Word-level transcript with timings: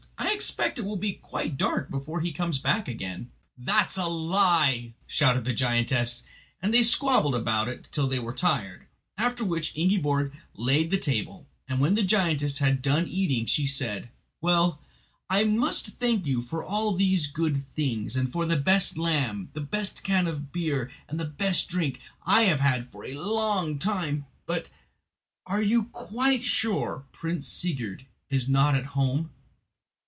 I 0.17 0.43
expect 0.43 0.79
it 0.79 0.83
will 0.83 0.95
be 0.97 1.13
quite 1.13 1.57
dark 1.57 1.91
before 1.91 2.21
he 2.21 2.31
comes 2.31 2.57
back 2.57 2.87
again." 2.87 3.29
"That's 3.57 3.95
a 3.97 4.07
lie!" 4.07 4.93
shouted 5.05 5.45
the 5.45 5.53
giantess. 5.53 6.23
And 6.61 6.73
they 6.73 6.81
squabbled 6.81 7.35
about 7.35 7.67
it 7.67 7.89
till 7.91 8.07
they 8.07 8.17
were 8.17 8.33
tired, 8.33 8.87
after 9.17 9.43
which 9.45 9.75
Ingiborg 9.75 10.33
laid 10.55 10.89
the 10.89 10.97
table; 10.97 11.45
and 11.67 11.79
when 11.79 11.93
the 11.93 12.01
giantess 12.03 12.57
had 12.57 12.81
done 12.81 13.07
eating 13.07 13.45
she 13.45 13.67
said: 13.67 14.09
"Well, 14.39 14.81
I 15.29 15.43
must 15.43 15.99
thank 15.99 16.25
you 16.25 16.41
for 16.41 16.63
all 16.63 16.93
these 16.93 17.27
good 17.27 17.67
things, 17.75 18.15
and 18.15 18.31
for 18.31 18.47
the 18.47 18.57
best 18.57 18.97
lamb, 18.97 19.49
the 19.53 19.61
best 19.61 20.03
can 20.03 20.25
of 20.25 20.51
beer 20.51 20.89
and 21.07 21.19
the 21.19 21.25
best 21.25 21.67
drink 21.67 21.99
I 22.25 22.43
have 22.43 22.61
had 22.61 22.89
for 22.91 23.05
a 23.05 23.13
long 23.19 23.77
time; 23.77 24.25
but—are 24.47 25.61
you 25.61 25.85
quite 25.85 26.41
sure 26.43 27.05
Prince 27.11 27.47
Sigurd 27.47 28.05
is 28.31 28.49
not 28.49 28.73
at 28.75 28.87
home?" 28.97 29.29